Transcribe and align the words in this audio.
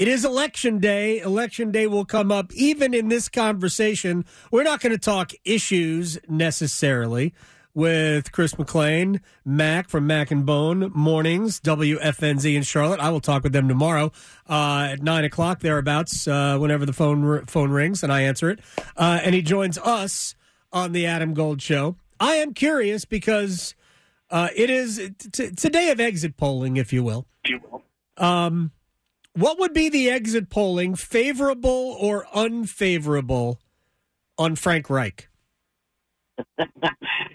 It 0.00 0.08
is 0.08 0.24
election 0.24 0.78
day. 0.78 1.18
Election 1.18 1.70
day 1.72 1.86
will 1.86 2.06
come 2.06 2.32
up 2.32 2.54
even 2.54 2.94
in 2.94 3.10
this 3.10 3.28
conversation. 3.28 4.24
We're 4.50 4.62
not 4.62 4.80
going 4.80 4.92
to 4.92 4.98
talk 4.98 5.32
issues 5.44 6.18
necessarily 6.26 7.34
with 7.74 8.32
Chris 8.32 8.54
McClain, 8.54 9.20
Mac 9.44 9.90
from 9.90 10.06
Mac 10.06 10.30
and 10.30 10.46
Bone 10.46 10.90
Mornings, 10.94 11.60
WFNZ 11.60 12.54
in 12.56 12.62
Charlotte. 12.62 12.98
I 12.98 13.10
will 13.10 13.20
talk 13.20 13.42
with 13.42 13.52
them 13.52 13.68
tomorrow 13.68 14.10
uh, 14.48 14.88
at 14.92 15.02
nine 15.02 15.24
o'clock 15.24 15.60
thereabouts, 15.60 16.26
uh, 16.26 16.56
whenever 16.56 16.86
the 16.86 16.94
phone 16.94 17.44
phone 17.44 17.70
rings 17.70 18.02
and 18.02 18.10
I 18.10 18.22
answer 18.22 18.48
it. 18.48 18.60
Uh, 18.96 19.20
and 19.22 19.34
he 19.34 19.42
joins 19.42 19.76
us 19.76 20.34
on 20.72 20.92
the 20.92 21.04
Adam 21.04 21.34
Gold 21.34 21.60
Show. 21.60 21.96
I 22.18 22.36
am 22.36 22.54
curious 22.54 23.04
because 23.04 23.74
uh, 24.30 24.48
it 24.56 24.70
is 24.70 24.98
it's 24.98 25.62
a 25.66 25.68
day 25.68 25.90
of 25.90 26.00
exit 26.00 26.38
polling, 26.38 26.78
if 26.78 26.90
you 26.90 27.04
will. 27.04 27.26
Um, 28.16 28.72
what 29.34 29.58
would 29.58 29.72
be 29.72 29.88
the 29.88 30.10
exit 30.10 30.50
polling, 30.50 30.94
favorable 30.94 31.96
or 31.98 32.26
unfavorable, 32.34 33.60
on 34.38 34.56
Frank 34.56 34.88
Reich? 34.90 35.28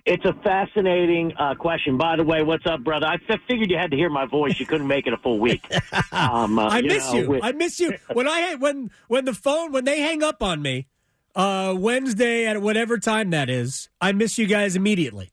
it's 0.06 0.26
a 0.26 0.34
fascinating 0.44 1.34
uh, 1.38 1.56
question. 1.56 1.98
By 1.98 2.16
the 2.16 2.24
way, 2.24 2.42
what's 2.42 2.66
up, 2.66 2.84
brother? 2.84 3.06
I 3.06 3.16
f- 3.30 3.40
figured 3.48 3.70
you 3.70 3.78
had 3.78 3.92
to 3.92 3.98
hear 3.98 4.10
my 4.10 4.26
voice. 4.26 4.60
You 4.60 4.66
couldn't 4.66 4.88
make 4.88 5.08
it 5.08 5.14
a 5.14 5.18
full 5.18 5.40
week. 5.40 5.66
Um, 6.12 6.60
uh, 6.60 6.68
I 6.68 6.80
you 6.80 6.88
miss 6.88 7.12
know, 7.12 7.20
you. 7.20 7.30
With... 7.30 7.44
I 7.44 7.52
miss 7.52 7.80
you. 7.80 7.98
When 8.14 8.28
I 8.28 8.56
when 8.56 8.90
when 9.08 9.26
the 9.26 9.34
phone 9.34 9.74
when 9.74 9.84
they 9.84 10.00
hang 10.00 10.24
up 10.24 10.42
on 10.42 10.62
me 10.62 10.88
uh, 11.36 11.76
Wednesday 11.78 12.46
at 12.46 12.62
whatever 12.62 12.98
time 12.98 13.32
that 13.32 13.50
is, 13.50 13.90
I 14.00 14.14
miss 14.14 14.38
you 14.38 14.48
guys 14.48 14.78
immediately. 14.78 15.32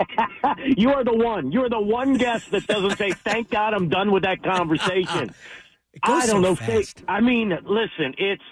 you 0.76 0.90
are 0.90 1.04
the 1.04 1.12
one. 1.12 1.52
You 1.52 1.62
are 1.62 1.68
the 1.68 1.80
one 1.80 2.14
guest 2.14 2.50
that 2.50 2.66
doesn't 2.66 2.98
say, 2.98 3.12
"Thank 3.12 3.50
God 3.50 3.72
I'm 3.72 3.88
done 3.88 4.10
with 4.10 4.24
that 4.24 4.42
conversation." 4.42 5.32
I 6.02 6.26
don't 6.26 6.28
so 6.28 6.40
know. 6.40 6.54
Fast. 6.54 7.04
I 7.08 7.20
mean, 7.20 7.50
listen, 7.50 8.14
it's 8.18 8.42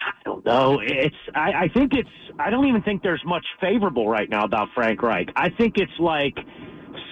I 0.00 0.12
don't 0.24 0.44
know. 0.44 0.80
It's 0.82 1.16
I, 1.34 1.52
I 1.52 1.68
think 1.68 1.94
it's 1.94 2.08
I 2.38 2.50
don't 2.50 2.66
even 2.66 2.82
think 2.82 3.02
there's 3.02 3.22
much 3.24 3.44
favorable 3.60 4.08
right 4.08 4.28
now 4.28 4.44
about 4.44 4.68
Frank 4.74 5.02
Reich. 5.02 5.30
I 5.36 5.50
think 5.50 5.74
it's 5.76 5.92
like 5.98 6.36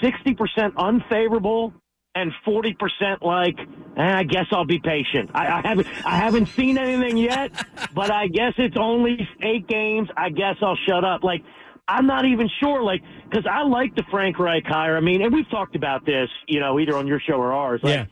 sixty 0.03 0.34
percent 0.34 0.75
unfavorable 0.77 1.72
and 2.14 2.33
forty 2.45 2.75
percent 2.75 3.22
like 3.22 3.59
eh, 3.97 4.03
I 4.03 4.25
guess 4.25 4.47
I'll 4.53 4.64
be 4.64 4.81
patient. 4.81 5.31
I, 5.34 5.47
I 5.47 5.69
haven't 5.69 5.87
I 6.05 6.17
haven't 6.17 6.47
seen 6.47 6.78
anything 6.78 7.17
yet, 7.17 7.53
but 7.94 8.11
I 8.11 8.27
guess 8.27 8.55
it's 8.59 8.77
only 8.78 9.28
eight 9.42 9.69
games. 9.69 10.09
I 10.17 10.31
guess 10.31 10.56
I'll 10.62 10.78
shut 10.87 11.05
up. 11.05 11.22
Like 11.22 11.42
I'm 11.91 12.06
not 12.06 12.25
even 12.25 12.48
sure, 12.61 12.83
like, 12.83 13.03
because 13.28 13.47
I 13.50 13.62
like 13.65 13.97
the 13.97 14.05
Frank 14.12 14.39
Reich 14.39 14.65
hire. 14.65 14.97
I 14.97 15.00
mean, 15.00 15.22
and 15.22 15.34
we've 15.34 15.48
talked 15.50 15.75
about 15.75 16.06
this, 16.06 16.28
you 16.47 16.61
know, 16.61 16.78
either 16.78 16.97
on 16.97 17.09
your 17.09 17.19
show 17.19 17.34
or 17.34 17.53
ours. 17.53 17.81
Like, 17.83 17.94
yeah. 17.94 18.05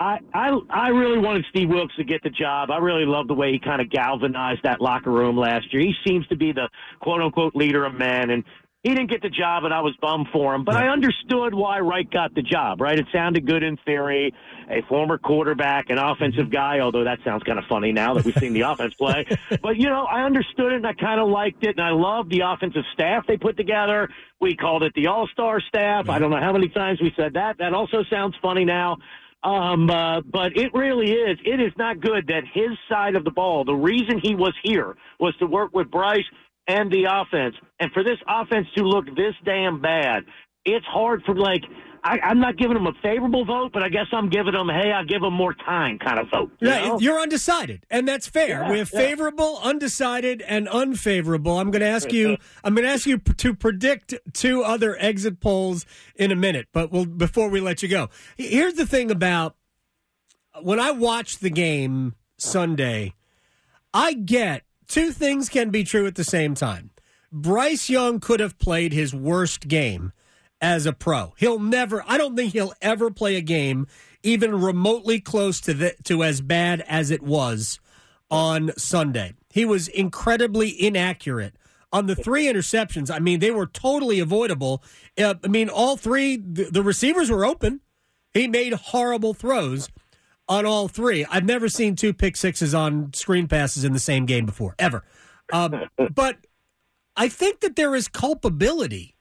I, 0.00 0.18
I 0.32 0.58
I 0.70 0.88
really 0.88 1.18
wanted 1.18 1.44
Steve 1.50 1.68
Wilks 1.68 1.94
to 1.96 2.04
get 2.04 2.22
the 2.22 2.30
job. 2.30 2.70
I 2.70 2.78
really 2.78 3.04
love 3.04 3.28
the 3.28 3.34
way 3.34 3.52
he 3.52 3.58
kind 3.58 3.82
of 3.82 3.90
galvanized 3.90 4.62
that 4.64 4.80
locker 4.80 5.10
room 5.10 5.36
last 5.36 5.72
year. 5.74 5.82
He 5.82 5.92
seems 6.06 6.26
to 6.28 6.36
be 6.36 6.52
the 6.52 6.70
quote 7.00 7.20
unquote 7.20 7.54
leader 7.54 7.84
of 7.84 7.92
men, 7.92 8.30
and 8.30 8.42
he 8.82 8.94
didn't 8.94 9.10
get 9.10 9.20
the 9.20 9.28
job, 9.28 9.64
and 9.64 9.74
I 9.74 9.82
was 9.82 9.94
bummed 10.00 10.28
for 10.32 10.54
him. 10.54 10.64
But 10.64 10.76
I 10.76 10.88
understood 10.88 11.52
why 11.52 11.80
Reich 11.80 12.10
got 12.10 12.34
the 12.34 12.40
job. 12.40 12.80
Right? 12.80 12.98
It 12.98 13.04
sounded 13.12 13.46
good 13.46 13.62
in 13.62 13.76
theory. 13.84 14.32
A 14.70 14.80
former 14.88 15.18
quarterback, 15.18 15.90
an 15.90 15.98
offensive 15.98 16.44
mm-hmm. 16.44 16.50
guy. 16.50 16.80
Although 16.80 17.04
that 17.04 17.18
sounds 17.22 17.42
kind 17.42 17.58
of 17.58 17.66
funny 17.68 17.92
now 17.92 18.14
that 18.14 18.24
we've 18.24 18.36
seen 18.36 18.54
the 18.54 18.60
offense 18.70 18.94
play. 18.94 19.26
But 19.60 19.76
you 19.76 19.90
know, 19.90 20.06
I 20.06 20.22
understood 20.22 20.72
it, 20.72 20.76
and 20.76 20.86
I 20.86 20.94
kind 20.94 21.20
of 21.20 21.28
liked 21.28 21.62
it, 21.62 21.76
and 21.76 21.82
I 21.82 21.90
loved 21.90 22.30
the 22.30 22.40
offensive 22.40 22.84
staff 22.94 23.26
they 23.26 23.36
put 23.36 23.58
together. 23.58 24.08
We 24.40 24.56
called 24.56 24.82
it 24.82 24.94
the 24.94 25.08
All 25.08 25.28
Star 25.30 25.60
staff. 25.60 26.08
I 26.08 26.18
don't 26.18 26.30
know 26.30 26.40
how 26.40 26.54
many 26.54 26.70
times 26.70 27.02
we 27.02 27.12
said 27.18 27.34
that. 27.34 27.58
That 27.58 27.74
also 27.74 28.02
sounds 28.08 28.34
funny 28.40 28.64
now. 28.64 28.96
Um, 29.42 29.88
uh, 29.88 30.20
but 30.20 30.56
it 30.56 30.72
really 30.74 31.12
is. 31.12 31.38
It 31.44 31.60
is 31.60 31.72
not 31.78 32.00
good 32.00 32.26
that 32.26 32.42
his 32.52 32.70
side 32.88 33.16
of 33.16 33.24
the 33.24 33.30
ball, 33.30 33.64
the 33.64 33.74
reason 33.74 34.20
he 34.22 34.34
was 34.34 34.52
here 34.62 34.96
was 35.18 35.34
to 35.38 35.46
work 35.46 35.74
with 35.74 35.90
Bryce 35.90 36.24
and 36.68 36.90
the 36.90 37.04
offense. 37.04 37.54
And 37.80 37.90
for 37.92 38.04
this 38.04 38.18
offense 38.28 38.66
to 38.76 38.84
look 38.84 39.06
this 39.16 39.34
damn 39.44 39.80
bad, 39.80 40.24
it's 40.64 40.84
hard 40.86 41.22
for 41.24 41.34
like 41.34 41.62
I, 42.02 42.30
am 42.30 42.40
not 42.40 42.56
giving 42.56 42.74
them 42.74 42.86
a 42.86 42.92
favorable 43.02 43.44
vote, 43.44 43.72
but 43.72 43.82
I 43.82 43.88
guess 43.88 44.06
I'm 44.12 44.28
giving 44.28 44.52
them, 44.52 44.68
hey, 44.68 44.92
I'll 44.92 45.04
give 45.04 45.20
them 45.20 45.34
more 45.34 45.54
time 45.54 45.98
kind 45.98 46.18
of 46.18 46.30
vote. 46.30 46.50
You 46.60 46.68
yeah, 46.68 46.86
know? 46.86 47.00
you're 47.00 47.18
undecided, 47.18 47.84
and 47.90 48.06
that's 48.06 48.26
fair. 48.26 48.62
Yeah, 48.62 48.70
we 48.70 48.78
have 48.78 48.90
yeah. 48.92 49.00
favorable, 49.00 49.60
undecided, 49.62 50.42
and 50.42 50.68
unfavorable. 50.68 51.58
I'm 51.58 51.70
going 51.70 51.80
to 51.80 51.86
ask 51.86 52.12
you. 52.12 52.36
I'm 52.64 52.74
going 52.74 52.86
to 52.86 52.92
ask 52.92 53.06
you 53.06 53.18
to 53.18 53.54
predict 53.54 54.14
two 54.32 54.62
other 54.62 54.96
exit 54.98 55.40
polls 55.40 55.86
in 56.14 56.30
a 56.30 56.36
minute, 56.36 56.68
but 56.72 56.90
we'll, 56.90 57.06
before 57.06 57.48
we 57.48 57.60
let 57.60 57.82
you 57.82 57.88
go, 57.88 58.08
here's 58.36 58.74
the 58.74 58.86
thing 58.86 59.10
about 59.10 59.56
when 60.62 60.80
I 60.80 60.90
watch 60.90 61.38
the 61.38 61.50
game 61.50 62.14
Sunday, 62.36 63.14
I 63.92 64.14
get 64.14 64.62
two 64.86 65.12
things 65.12 65.48
can 65.48 65.70
be 65.70 65.84
true 65.84 66.06
at 66.06 66.14
the 66.14 66.24
same 66.24 66.54
time. 66.54 66.90
Bryce 67.32 67.88
Young 67.88 68.18
could 68.18 68.40
have 68.40 68.58
played 68.58 68.92
his 68.92 69.14
worst 69.14 69.68
game 69.68 70.12
as 70.60 70.86
a 70.86 70.92
pro. 70.92 71.34
He'll 71.36 71.58
never, 71.58 72.04
I 72.06 72.18
don't 72.18 72.36
think 72.36 72.52
he'll 72.52 72.74
ever 72.80 73.10
play 73.10 73.36
a 73.36 73.40
game 73.40 73.86
even 74.22 74.60
remotely 74.60 75.20
close 75.20 75.60
to 75.62 75.74
the, 75.74 75.94
to 76.04 76.22
as 76.22 76.40
bad 76.40 76.82
as 76.86 77.10
it 77.10 77.22
was 77.22 77.80
on 78.30 78.72
Sunday. 78.76 79.34
He 79.50 79.64
was 79.64 79.88
incredibly 79.88 80.68
inaccurate 80.68 81.54
on 81.92 82.06
the 82.06 82.14
three 82.14 82.44
interceptions. 82.44 83.10
I 83.10 83.18
mean, 83.18 83.40
they 83.40 83.50
were 83.50 83.66
totally 83.66 84.20
avoidable. 84.20 84.82
Uh, 85.18 85.34
I 85.42 85.48
mean, 85.48 85.68
all 85.68 85.96
three, 85.96 86.36
the, 86.36 86.64
the 86.64 86.82
receivers 86.82 87.30
were 87.30 87.44
open. 87.44 87.80
He 88.32 88.46
made 88.46 88.74
horrible 88.74 89.34
throws 89.34 89.88
on 90.48 90.66
all 90.66 90.86
three. 90.86 91.24
I've 91.24 91.44
never 91.44 91.68
seen 91.68 91.96
two 91.96 92.12
pick 92.12 92.36
sixes 92.36 92.74
on 92.74 93.12
screen 93.14 93.48
passes 93.48 93.84
in 93.84 93.92
the 93.92 93.98
same 93.98 94.26
game 94.26 94.46
before, 94.46 94.74
ever. 94.78 95.04
Um, 95.52 95.88
but 96.14 96.36
I 97.16 97.28
think 97.28 97.60
that 97.60 97.74
there 97.74 97.94
is 97.94 98.06
culpability 98.06 99.16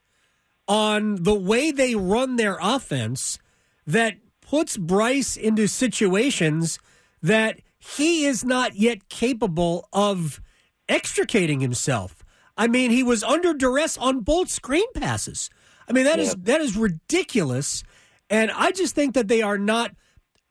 on 0.69 1.23
the 1.23 1.33
way 1.33 1.71
they 1.71 1.95
run 1.95 2.35
their 2.35 2.57
offense 2.61 3.39
that 3.87 4.17
puts 4.39 4.77
Bryce 4.77 5.35
into 5.35 5.67
situations 5.67 6.79
that 7.21 7.59
he 7.79 8.25
is 8.25 8.45
not 8.45 8.75
yet 8.75 9.09
capable 9.09 9.89
of 9.91 10.39
extricating 10.87 11.59
himself. 11.59 12.23
I 12.55 12.67
mean, 12.67 12.91
he 12.91 13.03
was 13.03 13.23
under 13.23 13.53
duress 13.53 13.97
on 13.97 14.19
both 14.19 14.49
screen 14.49 14.85
passes. 14.93 15.49
I 15.87 15.93
mean, 15.93 16.05
that 16.05 16.19
yeah. 16.19 16.25
is 16.25 16.35
that 16.35 16.61
is 16.61 16.77
ridiculous. 16.77 17.83
And 18.29 18.51
I 18.51 18.71
just 18.71 18.93
think 18.93 19.15
that 19.15 19.27
they 19.27 19.41
are 19.41 19.57
not 19.57 19.91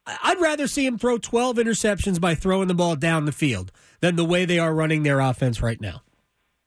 I'd 0.07 0.41
rather 0.41 0.67
see 0.67 0.87
him 0.87 0.99
throw 0.99 1.19
12 1.19 1.59
interceptions 1.59 2.21
by 2.21 2.35
throwing 2.35 2.67
the 2.67 2.75
ball 2.75 2.97
down 2.97 3.27
the 3.27 3.33
field 3.33 3.71
than 4.01 4.17
the 4.17 4.25
way 4.25 4.47
they 4.47 4.59
are 4.59 4.75
running 4.75 5.03
their 5.03 5.21
offense 5.21 5.61
right 5.61 5.81
now. 5.81 6.03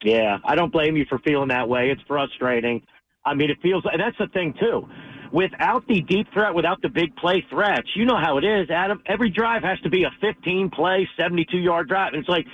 Yeah, 0.04 0.38
I 0.46 0.56
don't 0.56 0.72
blame 0.72 0.96
you 0.96 1.06
for 1.10 1.20
feeling 1.20 1.50
that 1.50 1.68
way. 1.68 1.90
It's 1.90 2.02
frustrating. 2.08 2.84
I 3.26 3.34
mean, 3.36 3.50
it 3.50 3.58
feels, 3.62 3.84
and 3.92 4.02
that's 4.02 4.18
the 4.18 4.28
thing 4.28 4.54
too. 4.60 4.88
Without 5.32 5.88
the 5.88 6.02
deep 6.02 6.28
threat, 6.34 6.54
without 6.54 6.82
the 6.82 6.90
big 6.90 7.16
play 7.16 7.46
threats, 7.50 7.88
you 7.96 8.06
know 8.06 8.18
how 8.22 8.38
it 8.38 8.44
is, 8.44 8.70
Adam. 8.70 9.02
Every 9.06 9.30
drive 9.30 9.64
has 9.64 9.80
to 9.82 9.90
be 9.90 10.04
a 10.04 10.12
15 10.20 10.72
play, 10.72 11.08
72 11.18 11.58
yard 11.58 11.88
drive. 11.88 12.14
And 12.14 12.20
it's 12.20 12.30
like, 12.30 12.46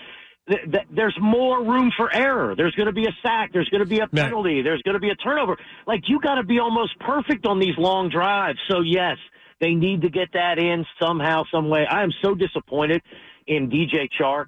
th- 0.48 0.62
th- 0.72 0.88
there's 0.92 1.18
more 1.20 1.64
room 1.64 1.92
for 1.98 2.14
error. 2.14 2.56
There's 2.56 2.76
going 2.76 2.88
to 2.88 2.94
be 2.94 3.06
a 3.06 3.16
sack. 3.24 3.52
There's 3.52 3.70
going 3.70 3.84
to 3.84 3.90
be 3.90 4.00
a 4.00 4.08
penalty. 4.08 4.62
There's 4.62 4.82
going 4.84 4.94
to 4.94 5.00
be 5.00 5.10
a 5.10 5.16
turnover. 5.16 5.58
Like 5.88 6.02
you 6.08 6.20
got 6.20 6.36
to 6.36 6.44
be 6.44 6.60
almost 6.60 7.00
perfect 7.00 7.48
on 7.48 7.60
these 7.60 7.78
long 7.78 8.10
drives. 8.10 8.60
So 8.70 8.82
yes, 8.82 9.18
they 9.60 9.74
need 9.74 10.02
to 10.02 10.10
get 10.10 10.30
that 10.34 10.60
in 10.60 10.86
somehow, 11.02 11.44
some 11.52 11.70
way. 11.70 11.86
I 11.90 12.04
am 12.04 12.12
so 12.22 12.36
disappointed 12.36 13.02
in 13.48 13.70
DJ 13.70 14.08
Chark. 14.20 14.48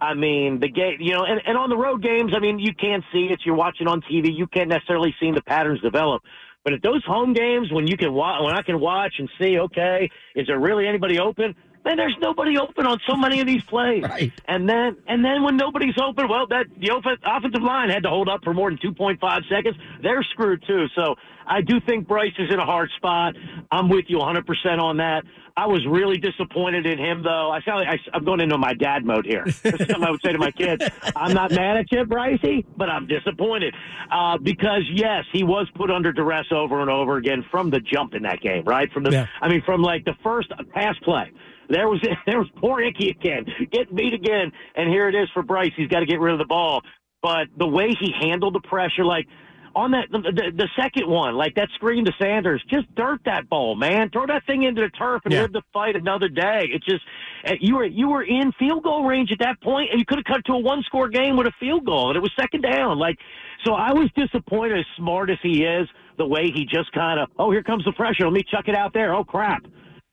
I 0.00 0.14
mean, 0.14 0.60
the 0.60 0.68
game, 0.68 0.98
you 1.00 1.12
know, 1.12 1.24
and, 1.24 1.40
and 1.46 1.56
on 1.56 1.70
the 1.70 1.76
road 1.76 2.02
games, 2.02 2.32
I 2.36 2.40
mean, 2.40 2.58
you 2.58 2.74
can't 2.74 3.04
see 3.12 3.28
it. 3.30 3.40
You're 3.44 3.56
watching 3.56 3.88
on 3.88 4.02
TV. 4.02 4.36
You 4.36 4.46
can't 4.46 4.68
necessarily 4.68 5.14
see 5.20 5.30
the 5.32 5.42
patterns 5.42 5.80
develop. 5.80 6.22
But 6.64 6.74
at 6.74 6.82
those 6.82 7.04
home 7.04 7.32
games, 7.32 7.70
when 7.70 7.86
you 7.86 7.96
can 7.96 8.12
watch, 8.12 8.42
when 8.42 8.54
I 8.54 8.62
can 8.62 8.80
watch 8.80 9.14
and 9.18 9.30
see, 9.40 9.58
okay, 9.58 10.10
is 10.34 10.48
there 10.48 10.58
really 10.58 10.86
anybody 10.86 11.20
open? 11.20 11.54
Man, 11.86 11.98
there's 11.98 12.16
nobody 12.20 12.58
open 12.58 12.84
on 12.84 12.98
so 13.08 13.14
many 13.14 13.40
of 13.40 13.46
these 13.46 13.62
plays. 13.62 14.02
Right. 14.02 14.32
And 14.48 14.68
then, 14.68 14.96
and 15.06 15.24
then 15.24 15.44
when 15.44 15.56
nobody's 15.56 15.94
open, 16.02 16.28
well, 16.28 16.48
that 16.48 16.66
the 16.80 16.90
offensive 17.24 17.62
line 17.62 17.90
had 17.90 18.02
to 18.02 18.08
hold 18.08 18.28
up 18.28 18.42
for 18.42 18.52
more 18.52 18.70
than 18.70 18.78
2.5 18.78 19.48
seconds. 19.48 19.76
They're 20.02 20.24
screwed 20.24 20.64
too. 20.66 20.86
So 20.96 21.14
I 21.46 21.60
do 21.60 21.78
think 21.86 22.08
Bryce 22.08 22.32
is 22.40 22.52
in 22.52 22.58
a 22.58 22.64
hard 22.64 22.90
spot. 22.96 23.36
I'm 23.70 23.88
with 23.88 24.06
you 24.08 24.18
100% 24.18 24.80
on 24.80 24.96
that. 24.96 25.22
I 25.56 25.66
was 25.68 25.86
really 25.86 26.18
disappointed 26.18 26.86
in 26.86 26.98
him, 26.98 27.22
though. 27.22 27.52
I 27.52 27.62
sound 27.62 27.86
like 27.86 28.00
I, 28.12 28.16
am 28.16 28.24
going 28.24 28.40
into 28.40 28.58
my 28.58 28.74
dad 28.74 29.06
mode 29.06 29.24
here. 29.24 29.44
This 29.44 29.80
is 29.80 29.86
something 29.86 30.02
I 30.02 30.10
would 30.10 30.20
say 30.22 30.32
to 30.32 30.38
my 30.38 30.50
kids. 30.50 30.84
I'm 31.14 31.32
not 31.32 31.52
mad 31.52 31.76
at 31.76 31.90
you, 31.92 32.04
Brycey, 32.04 32.66
but 32.76 32.90
I'm 32.90 33.06
disappointed 33.06 33.74
uh, 34.10 34.38
because 34.38 34.82
yes, 34.92 35.24
he 35.32 35.44
was 35.44 35.66
put 35.76 35.90
under 35.90 36.12
duress 36.12 36.46
over 36.50 36.80
and 36.80 36.90
over 36.90 37.16
again 37.16 37.44
from 37.50 37.70
the 37.70 37.80
jump 37.80 38.14
in 38.14 38.24
that 38.24 38.40
game. 38.40 38.64
Right 38.64 38.92
from 38.92 39.04
the, 39.04 39.12
yeah. 39.12 39.26
I 39.40 39.48
mean, 39.48 39.62
from 39.64 39.82
like 39.82 40.04
the 40.04 40.14
first 40.22 40.52
pass 40.74 40.96
play. 41.04 41.32
There 41.68 41.88
was 41.88 42.00
there 42.26 42.38
was 42.38 42.48
poor 42.56 42.80
Ickey 42.80 43.10
again, 43.10 43.44
getting 43.70 43.96
beat 43.96 44.14
again, 44.14 44.52
and 44.74 44.88
here 44.88 45.08
it 45.08 45.14
is 45.14 45.28
for 45.34 45.42
Bryce. 45.42 45.72
He's 45.76 45.88
got 45.88 46.00
to 46.00 46.06
get 46.06 46.20
rid 46.20 46.32
of 46.32 46.38
the 46.38 46.46
ball. 46.46 46.82
But 47.22 47.48
the 47.58 47.66
way 47.66 47.88
he 47.98 48.12
handled 48.20 48.54
the 48.54 48.60
pressure, 48.60 49.04
like 49.04 49.26
on 49.74 49.90
that 49.90 50.08
the, 50.10 50.52
the, 50.56 50.68
second 50.74 51.06
one, 51.08 51.34
like 51.34 51.54
that 51.56 51.68
screen 51.74 52.04
to 52.06 52.12
Sanders, 52.18 52.64
just 52.70 52.92
dirt 52.94 53.20
that 53.26 53.48
ball, 53.48 53.76
man. 53.76 54.08
Throw 54.10 54.26
that 54.26 54.46
thing 54.46 54.62
into 54.62 54.80
the 54.80 54.88
turf 54.90 55.20
and 55.24 55.34
Yeah. 55.34 55.42
live 55.42 55.52
the 55.52 55.62
fight 55.72 55.96
another 55.96 56.28
day. 56.28 56.68
It 56.72 56.82
just 56.82 57.04
uh, 57.46 57.54
you 57.60 57.76
were 57.76 57.84
you 57.84 58.08
were 58.08 58.22
in 58.22 58.52
field 58.58 58.84
goal 58.84 59.04
range 59.04 59.30
at 59.32 59.38
that 59.40 59.60
point, 59.60 59.90
and 59.90 59.98
you 59.98 60.06
could 60.06 60.18
have 60.18 60.24
cut 60.24 60.44
to 60.46 60.52
a 60.52 60.58
one 60.58 60.82
score 60.84 61.08
game 61.08 61.36
with 61.36 61.46
a 61.46 61.52
field 61.60 61.84
goal, 61.84 62.08
and 62.08 62.16
it 62.16 62.20
was 62.20 62.32
second 62.38 62.62
down. 62.62 62.98
Like 62.98 63.18
so, 63.64 63.74
I 63.74 63.92
was 63.92 64.08
disappointed. 64.16 64.78
As 64.78 64.86
smart 64.96 65.28
as 65.30 65.38
he 65.42 65.64
is, 65.64 65.88
the 66.16 66.26
way 66.26 66.50
he 66.54 66.64
just 66.64 66.90
kind 66.92 67.20
of 67.20 67.28
oh 67.38 67.50
here 67.50 67.62
comes 67.62 67.84
the 67.84 67.92
pressure, 67.92 68.24
let 68.24 68.32
me 68.32 68.44
chuck 68.50 68.68
it 68.68 68.76
out 68.76 68.94
there. 68.94 69.14
Oh 69.14 69.24
crap. 69.24 69.62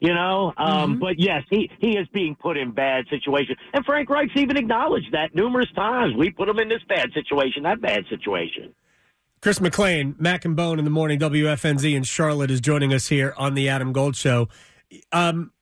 You 0.03 0.13
know, 0.13 0.51
um, 0.57 0.99
but 0.99 1.17
yes, 1.17 1.43
he, 1.49 1.71
he 1.79 1.91
is 1.91 2.09
being 2.09 2.35
put 2.35 2.57
in 2.57 2.71
bad 2.71 3.05
situations. 3.09 3.57
And 3.73 3.85
Frank 3.85 4.09
Reich's 4.09 4.35
even 4.35 4.57
acknowledged 4.57 5.13
that 5.13 5.33
numerous 5.33 5.71
times. 5.77 6.13
We 6.13 6.29
put 6.29 6.49
him 6.49 6.59
in 6.59 6.67
this 6.67 6.81
bad 6.89 7.13
situation, 7.13 7.63
that 7.63 7.81
bad 7.81 8.03
situation. 8.09 8.75
Chris 9.41 9.59
McClain, 9.59 10.19
Mac 10.19 10.43
and 10.43 10.57
Bone 10.57 10.77
in 10.77 10.83
the 10.83 10.91
morning, 10.91 11.19
WFNZ 11.19 11.95
in 11.95 12.03
Charlotte 12.03 12.51
is 12.51 12.59
joining 12.59 12.93
us 12.93 13.07
here 13.07 13.33
on 13.37 13.53
the 13.53 13.69
Adam 13.69 13.93
Gold 13.93 14.17
Show. 14.17 14.49
Um, 15.13 15.53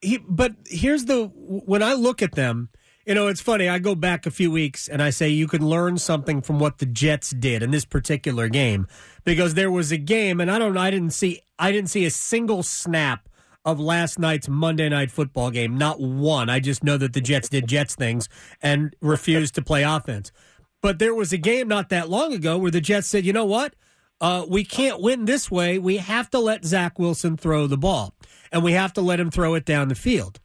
he, 0.00 0.18
but 0.18 0.52
here's 0.66 1.06
the 1.06 1.24
when 1.34 1.82
I 1.82 1.94
look 1.94 2.22
at 2.22 2.36
them, 2.36 2.68
you 3.04 3.14
know, 3.14 3.26
it's 3.26 3.40
funny. 3.40 3.68
I 3.68 3.80
go 3.80 3.96
back 3.96 4.26
a 4.26 4.30
few 4.30 4.52
weeks 4.52 4.86
and 4.86 5.02
I 5.02 5.10
say 5.10 5.28
you 5.28 5.48
can 5.48 5.68
learn 5.68 5.98
something 5.98 6.40
from 6.40 6.60
what 6.60 6.78
the 6.78 6.86
Jets 6.86 7.30
did 7.30 7.64
in 7.64 7.72
this 7.72 7.84
particular 7.84 8.48
game 8.48 8.86
because 9.24 9.54
there 9.54 9.72
was 9.72 9.90
a 9.90 9.98
game, 9.98 10.40
and 10.40 10.52
I 10.52 10.60
don't, 10.60 10.76
I 10.76 10.92
didn't 10.92 11.14
see, 11.14 11.40
I 11.58 11.72
didn't 11.72 11.90
see 11.90 12.06
a 12.06 12.10
single 12.10 12.62
snap 12.62 13.27
of 13.68 13.78
last 13.78 14.18
night's 14.18 14.48
Monday 14.48 14.88
night 14.88 15.10
football 15.10 15.50
game. 15.50 15.76
Not 15.76 16.00
one. 16.00 16.48
I 16.48 16.58
just 16.58 16.82
know 16.82 16.96
that 16.96 17.12
the 17.12 17.20
Jets 17.20 17.48
did 17.50 17.68
Jets 17.68 17.94
things 17.94 18.28
and 18.62 18.96
refused 19.02 19.54
to 19.56 19.62
play 19.62 19.82
offense. 19.82 20.32
But 20.80 20.98
there 20.98 21.14
was 21.14 21.32
a 21.32 21.38
game 21.38 21.68
not 21.68 21.90
that 21.90 22.08
long 22.08 22.32
ago 22.32 22.56
where 22.56 22.70
the 22.70 22.80
Jets 22.80 23.08
said, 23.08 23.26
you 23.26 23.32
know 23.32 23.44
what? 23.44 23.74
Uh, 24.20 24.46
we 24.48 24.64
can't 24.64 25.02
win 25.02 25.26
this 25.26 25.50
way. 25.50 25.78
We 25.78 25.98
have 25.98 26.30
to 26.30 26.38
let 26.38 26.64
Zach 26.64 26.98
Wilson 26.98 27.36
throw 27.36 27.66
the 27.66 27.76
ball, 27.76 28.14
and 28.50 28.64
we 28.64 28.72
have 28.72 28.92
to 28.94 29.00
let 29.00 29.20
him 29.20 29.30
throw 29.30 29.54
it 29.54 29.64
down 29.64 29.88
the 29.88 29.94
field. 29.94 30.40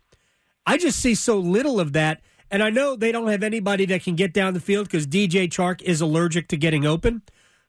I 0.66 0.78
just 0.78 1.00
see 1.00 1.16
so 1.16 1.38
little 1.40 1.80
of 1.80 1.94
that. 1.94 2.22
And 2.52 2.62
I 2.62 2.69
know 2.69 2.96
they 2.96 3.12
don't 3.12 3.30
have 3.30 3.42
anybody 3.42 3.86
that 3.86 4.04
can 4.04 4.16
get 4.16 4.31
down 4.31 4.54
the 4.54 4.60
field 4.60 4.86
because 4.86 5.08
DJ 5.08 5.48
Chark 5.48 5.81
is 5.81 6.02
allergic 6.02 6.50
to 6.50 6.58
getting 6.58 6.86
open, 6.86 7.24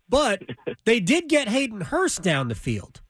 but 0.08 0.42
they 0.84 1.00
did 1.00 1.28
get 1.28 1.48
Hayden 1.48 1.80
Hurst 1.80 2.22
down 2.22 2.48
the 2.48 2.54
field. 2.54 3.00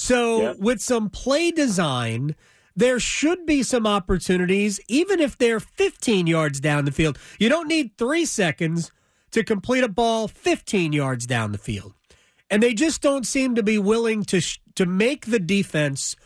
So, 0.00 0.40
Yeah. 0.42 0.52
with 0.58 0.80
some 0.80 1.10
play 1.10 1.50
design, 1.50 2.34
there 2.74 2.98
should 2.98 3.44
be 3.44 3.62
some 3.62 3.86
opportunities, 3.86 4.80
even 4.88 5.20
if 5.20 5.36
they're 5.36 5.60
15 5.60 6.26
yards 6.26 6.58
down 6.60 6.84
the 6.86 6.92
field. 6.92 7.18
You 7.38 7.48
don't 7.48 7.68
need 7.68 7.96
three 7.98 8.24
seconds 8.24 8.92
to 9.32 9.44
complete 9.44 9.84
a 9.84 9.88
ball 9.88 10.26
15 10.28 10.92
yards 10.92 11.26
down 11.26 11.52
the 11.52 11.58
field. 11.58 11.92
And 12.48 12.62
they 12.62 12.74
just 12.74 13.00
don't 13.02 13.26
seem 13.26 13.54
to 13.54 13.62
be 13.62 13.78
willing 13.78 14.24
to 14.24 14.40
sh- 14.40 14.58
to 14.74 14.86
make 14.86 15.26
the 15.26 15.38
defense 15.38 16.16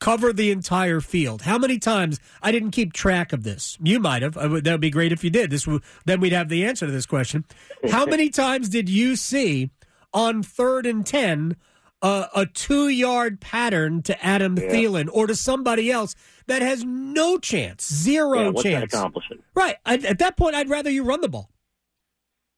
cover 0.00 0.32
the 0.32 0.50
entire 0.50 1.00
field. 1.00 1.42
How 1.42 1.58
many 1.58 1.78
times 1.78 2.18
I 2.42 2.50
didn't 2.52 2.70
keep 2.70 2.92
track 2.92 3.32
of 3.32 3.42
this? 3.44 3.76
You 3.82 4.00
might 4.00 4.22
have. 4.22 4.36
Would- 4.36 4.64
That 4.64 4.72
would 4.72 4.80
be 4.80 4.90
great 4.90 5.12
if 5.12 5.22
you 5.22 5.30
did. 5.30 5.50
This 5.50 5.66
would, 5.66 5.82
then 6.06 6.20
we'd 6.20 6.32
have 6.32 6.48
the 6.48 6.64
answer 6.64 6.86
to 6.86 6.92
this 6.92 7.06
question. 7.06 7.44
How 7.90 8.06
many 8.06 8.30
times 8.44 8.68
did 8.68 8.88
you 8.88 9.14
see 9.16 9.70
on 10.12 10.42
third 10.42 10.86
and 10.86 11.04
ten 11.04 11.56
uh, 12.04 12.26
a 12.36 12.44
two 12.44 12.88
yard 12.88 13.40
pattern 13.40 14.02
to 14.02 14.24
Adam 14.24 14.56
Thielen 14.56 15.08
or 15.10 15.26
to 15.26 15.34
somebody 15.34 15.90
else 15.90 16.14
that 16.46 16.60
has 16.60 16.84
no 16.84 17.38
chance, 17.38 17.90
zero 17.90 18.38
yeah, 18.38 18.46
what's 18.48 18.62
that 18.64 18.70
chance? 18.70 18.94
accomplishing? 18.94 19.38
Right. 19.54 19.76
I, 19.86 19.94
at 19.94 20.18
that 20.18 20.36
point, 20.36 20.54
I'd 20.54 20.68
rather 20.68 20.90
you 20.90 21.02
run 21.02 21.22
the 21.22 21.30
ball. 21.30 21.50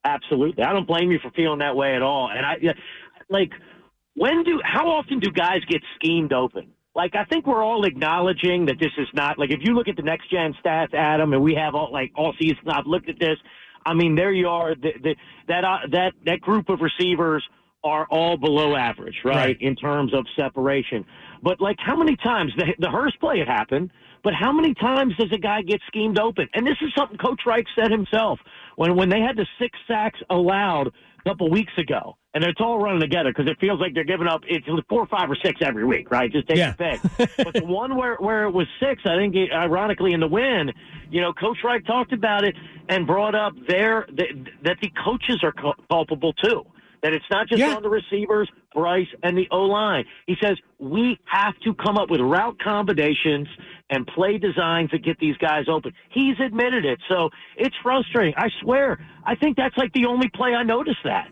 Absolutely. 0.03 0.65
I 0.65 0.73
don't 0.73 0.85
blame 0.85 1.11
you 1.11 1.19
for 1.19 1.31
feeling 1.31 1.59
that 1.59 1.77
way 1.77 1.95
at 1.95 2.01
all. 2.01 2.29
And 2.29 2.45
I, 2.45 2.55
like, 3.29 3.51
when 4.15 4.43
do, 4.43 4.59
how 4.65 4.89
often 4.89 5.19
do 5.19 5.31
guys 5.31 5.59
get 5.69 5.81
schemed 5.95 6.33
open? 6.33 6.71
Like, 6.93 7.15
I 7.15 7.23
think 7.23 7.47
we're 7.47 7.63
all 7.63 7.85
acknowledging 7.85 8.65
that 8.65 8.79
this 8.79 8.91
is 8.97 9.07
not, 9.13 9.39
like, 9.39 9.51
if 9.51 9.59
you 9.61 9.75
look 9.75 9.87
at 9.87 9.95
the 9.95 10.01
next 10.01 10.29
gen 10.29 10.55
stats, 10.61 10.93
Adam, 10.93 11.31
and 11.31 11.41
we 11.41 11.55
have 11.55 11.73
all, 11.73 11.89
like, 11.93 12.11
all 12.17 12.33
season, 12.37 12.57
I've 12.67 12.85
looked 12.85 13.07
at 13.07 13.19
this. 13.19 13.37
I 13.85 13.93
mean, 13.93 14.15
there 14.15 14.33
you 14.33 14.49
are. 14.49 14.75
The, 14.75 14.91
the, 15.01 15.15
that, 15.47 15.63
uh, 15.63 15.87
that, 15.91 16.13
that 16.25 16.41
group 16.41 16.67
of 16.67 16.79
receivers 16.81 17.47
are 17.83 18.07
all 18.09 18.37
below 18.37 18.75
average, 18.75 19.15
right, 19.23 19.35
Right. 19.35 19.61
in 19.61 19.75
terms 19.75 20.13
of 20.13 20.25
separation. 20.35 21.05
But, 21.43 21.61
like, 21.61 21.77
how 21.79 21.95
many 21.95 22.15
times, 22.17 22.51
the, 22.57 22.73
the 22.79 22.89
Hurst 22.89 23.19
play 23.19 23.39
it 23.39 23.47
happened, 23.47 23.91
but 24.23 24.33
how 24.33 24.51
many 24.51 24.73
times 24.73 25.15
does 25.17 25.31
a 25.31 25.37
guy 25.37 25.61
get 25.61 25.79
schemed 25.87 26.19
open? 26.19 26.47
And 26.53 26.65
this 26.65 26.75
is 26.81 26.91
something 26.97 27.17
Coach 27.17 27.41
Reich 27.45 27.65
said 27.79 27.91
himself 27.91 28.39
when 28.75 28.95
when 28.95 29.09
they 29.09 29.21
had 29.21 29.37
the 29.37 29.45
six 29.59 29.77
sacks 29.87 30.19
allowed 30.29 30.87
a 30.87 31.23
couple 31.29 31.49
weeks 31.49 31.71
ago, 31.77 32.17
and 32.33 32.43
it's 32.43 32.59
all 32.59 32.79
running 32.79 32.99
together 32.99 33.29
because 33.31 33.49
it 33.49 33.57
feels 33.59 33.79
like 33.79 33.93
they're 33.93 34.03
giving 34.03 34.27
up. 34.27 34.41
It's 34.47 34.65
four, 34.89 35.05
five, 35.07 35.29
or 35.29 35.35
six 35.43 35.61
every 35.63 35.85
week, 35.85 36.09
right? 36.11 36.31
Just 36.31 36.47
take 36.47 36.57
Yeah. 36.57 36.73
a 36.77 36.97
pick. 36.97 37.01
but 37.37 37.53
the 37.53 37.63
one 37.65 37.95
where 37.95 38.15
where 38.15 38.43
it 38.45 38.51
was 38.51 38.67
six, 38.81 39.03
I 39.05 39.15
think, 39.17 39.35
it, 39.35 39.51
ironically, 39.53 40.13
in 40.13 40.19
the 40.19 40.27
win, 40.27 40.73
you 41.11 41.21
know, 41.21 41.31
Coach 41.31 41.59
Reich 41.63 41.85
talked 41.85 42.11
about 42.11 42.43
it 42.43 42.55
and 42.89 43.05
brought 43.05 43.35
up 43.35 43.53
there 43.67 44.07
that, 44.17 44.27
that 44.63 44.77
the 44.81 44.91
coaches 45.05 45.39
are 45.43 45.51
cul- 45.53 45.75
culpable 45.89 46.33
too. 46.33 46.65
That 47.03 47.13
it's 47.13 47.25
not 47.29 47.47
just 47.47 47.59
Yeah. 47.61 47.75
on 47.75 47.83
the 47.83 47.89
receivers, 47.89 48.49
Bryce, 48.73 49.07
and 49.23 49.37
the 49.37 49.47
O 49.51 49.61
line. 49.63 50.05
He 50.25 50.35
says 50.41 50.57
we 50.79 51.19
have 51.25 51.57
to 51.59 51.73
come 51.75 51.97
up 51.97 52.09
with 52.09 52.19
route 52.21 52.57
combinations 52.59 53.47
and 53.89 54.05
play 54.07 54.37
designs 54.37 54.91
that 54.91 55.03
get 55.03 55.17
these 55.19 55.37
guys 55.37 55.65
open. 55.69 55.93
He's 56.09 56.39
admitted 56.39 56.85
it, 56.85 56.99
so 57.07 57.29
it's 57.55 57.75
frustrating. 57.83 58.33
I 58.37 58.49
swear, 58.61 58.99
I 59.25 59.35
think 59.35 59.57
that's 59.57 59.77
like 59.77 59.93
the 59.93 60.05
only 60.05 60.29
play 60.29 60.53
I 60.55 60.63
noticed 60.63 61.03
that. 61.03 61.29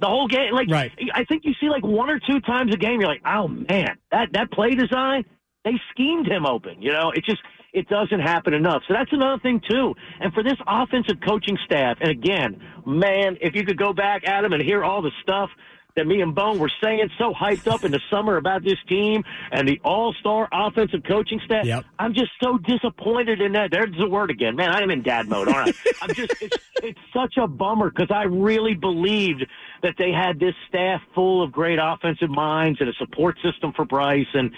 The 0.00 0.06
whole 0.06 0.28
game, 0.28 0.52
like 0.54 0.70
Right. 0.70 0.92
I 1.12 1.24
think 1.24 1.44
you 1.44 1.52
see 1.60 1.68
like 1.68 1.84
one 1.84 2.08
or 2.08 2.20
two 2.20 2.40
times 2.40 2.72
a 2.72 2.76
game, 2.78 3.00
you're 3.00 3.10
like, 3.10 3.22
oh 3.26 3.48
man, 3.48 3.98
that 4.12 4.32
that 4.32 4.50
play 4.52 4.70
design, 4.70 5.24
they 5.64 5.74
schemed 5.90 6.26
him 6.28 6.46
open. 6.46 6.80
You 6.80 6.92
know, 6.92 7.10
it 7.10 7.24
just 7.24 7.42
it 7.78 7.88
doesn't 7.88 8.20
happen 8.20 8.54
enough. 8.54 8.82
So 8.88 8.94
that's 8.94 9.12
another 9.12 9.40
thing 9.40 9.60
too. 9.68 9.94
And 10.20 10.32
for 10.32 10.42
this 10.42 10.58
offensive 10.66 11.16
coaching 11.24 11.58
staff, 11.64 11.98
and 12.00 12.10
again, 12.10 12.60
man, 12.86 13.36
if 13.40 13.54
you 13.54 13.64
could 13.64 13.78
go 13.78 13.92
back, 13.92 14.24
Adam, 14.24 14.52
and 14.52 14.62
hear 14.62 14.84
all 14.84 15.02
the 15.02 15.12
stuff 15.22 15.50
that 15.98 16.06
me 16.06 16.20
and 16.22 16.32
Bone 16.32 16.60
were 16.60 16.70
saying 16.82 17.10
so 17.18 17.34
hyped 17.34 17.66
up 17.66 17.84
in 17.84 17.90
the 17.90 18.00
summer 18.08 18.36
about 18.36 18.62
this 18.62 18.78
team 18.88 19.24
and 19.50 19.66
the 19.66 19.80
all-star 19.84 20.48
offensive 20.52 21.00
coaching 21.06 21.40
staff. 21.44 21.64
Yep. 21.64 21.84
I'm 21.98 22.14
just 22.14 22.30
so 22.40 22.56
disappointed 22.58 23.40
in 23.40 23.52
that. 23.52 23.70
There's 23.72 23.94
the 23.98 24.08
word 24.08 24.30
again, 24.30 24.54
man. 24.54 24.70
I'm 24.70 24.90
in 24.90 25.02
dad 25.02 25.28
mode. 25.28 25.48
All 25.48 25.54
right, 25.54 25.74
I'm 26.02 26.14
just 26.14 26.40
it's, 26.40 26.56
it's 26.82 27.00
such 27.12 27.36
a 27.36 27.48
bummer 27.48 27.90
because 27.90 28.12
I 28.12 28.24
really 28.24 28.74
believed 28.74 29.44
that 29.82 29.94
they 29.98 30.12
had 30.12 30.38
this 30.38 30.54
staff 30.68 31.00
full 31.14 31.42
of 31.42 31.50
great 31.50 31.80
offensive 31.82 32.30
minds 32.30 32.80
and 32.80 32.88
a 32.88 32.94
support 32.94 33.36
system 33.42 33.72
for 33.74 33.84
Bryce 33.84 34.26
and. 34.34 34.52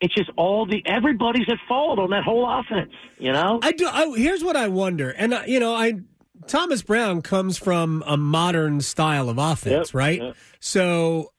It's 0.00 0.14
just 0.14 0.30
all 0.36 0.66
the 0.66 0.82
everybody's 0.86 1.48
at 1.48 1.58
fault 1.66 1.98
on 1.98 2.10
that 2.10 2.22
whole 2.22 2.46
offense, 2.48 2.92
you 3.18 3.32
know. 3.32 3.60
I 3.62 3.72
do. 3.72 3.86
I, 3.86 4.12
here's 4.16 4.44
what 4.44 4.56
I 4.56 4.68
wonder, 4.68 5.10
and 5.10 5.32
uh, 5.32 5.42
you 5.46 5.58
know, 5.58 5.74
I 5.74 5.94
Thomas 6.46 6.82
Brown 6.82 7.22
comes 7.22 7.56
from 7.56 8.04
a 8.06 8.16
modern 8.16 8.80
style 8.82 9.28
of 9.30 9.38
offense, 9.38 9.88
Yep, 9.88 9.94
right? 9.94 10.22
yep. 10.22 10.36
So, 10.60 11.32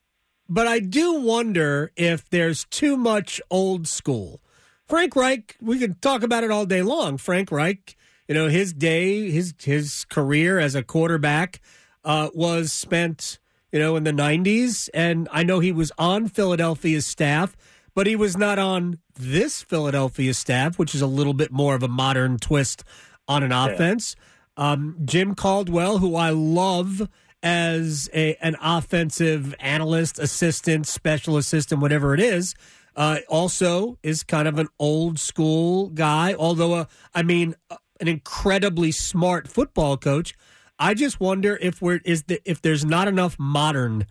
but 0.49 0.65
I 0.67 0.79
do 0.79 1.21
wonder 1.21 1.91
if 1.95 2.27
there's 2.29 2.65
too 2.65 2.97
much 2.97 3.39
old 3.51 3.87
school. 3.87 4.41
Frank 4.87 5.15
Reich, 5.15 5.55
we 5.61 5.77
could 5.79 6.01
talk 6.01 6.23
about 6.23 6.43
it 6.43 6.49
all 6.51 6.65
day 6.65 6.81
long. 6.81 7.17
Frank 7.17 7.51
Reich, 7.51 7.95
you 8.27 8.33
know, 8.33 8.47
his 8.47 8.73
day, 8.73 9.29
his 9.29 9.53
his 9.61 10.03
career 10.05 10.57
as 10.57 10.73
a 10.73 10.81
quarterback 10.81 11.61
uh, 12.03 12.29
was 12.33 12.71
spent, 12.73 13.37
you 13.71 13.77
know, 13.79 13.95
in 13.95 14.03
the 14.03 14.11
'90s, 14.11 14.89
and 14.95 15.29
I 15.31 15.43
know 15.43 15.59
he 15.59 15.71
was 15.71 15.91
on 15.99 16.27
Philadelphia's 16.27 17.05
staff, 17.05 17.55
but 17.97 18.05
he 18.05 18.15
was 18.15 18.37
not 18.37 18.59
on 18.59 18.99
this 19.15 19.63
Philadelphia 19.63 20.31
staff, 20.31 20.77
which 20.77 20.93
is 20.93 21.01
a 21.01 21.07
little 21.07 21.33
bit 21.33 21.51
more 21.51 21.73
of 21.73 21.81
a 21.81 21.87
modern 21.87 22.37
twist 22.37 22.83
on 23.27 23.41
an 23.41 23.51
offense. 23.51 24.15
Um, 24.55 24.97
Jim 25.03 25.33
Caldwell, 25.33 25.97
who 25.97 26.15
I 26.15 26.29
love 26.29 27.09
as 27.41 28.07
a, 28.13 28.35
an 28.35 28.55
offensive 28.61 29.55
analyst, 29.59 30.19
assistant, 30.19 30.85
special 30.85 31.37
assistant, 31.37 31.81
whatever 31.81 32.13
it 32.13 32.19
is, 32.19 32.53
uh, 32.95 33.17
also 33.29 33.97
is 34.03 34.21
kind 34.21 34.47
of 34.47 34.59
an 34.59 34.67
old 34.77 35.17
school 35.17 35.89
guy. 35.89 36.35
Although, 36.35 36.73
uh, 36.73 36.85
I 37.15 37.23
mean, 37.23 37.55
uh, 37.71 37.77
an 37.99 38.07
incredibly 38.07 38.91
smart 38.91 39.47
football 39.47 39.97
coach. 39.97 40.35
I 40.77 40.93
just 40.93 41.19
wonder 41.19 41.57
if 41.59 41.81
we're 41.81 42.01
is 42.05 42.25
the, 42.25 42.39
if 42.45 42.61
there's 42.61 42.85
not 42.85 43.07
enough 43.07 43.39
modern 43.39 44.05